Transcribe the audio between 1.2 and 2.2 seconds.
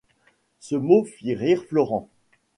rire Florent.